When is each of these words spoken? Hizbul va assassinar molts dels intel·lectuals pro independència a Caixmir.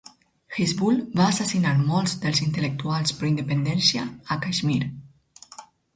Hizbul 0.61 0.95
va 1.19 1.27
assassinar 1.33 1.73
molts 1.91 2.15
dels 2.23 2.41
intel·lectuals 2.45 3.15
pro 3.19 3.29
independència 3.33 4.07
a 4.37 4.39
Caixmir. 4.47 4.81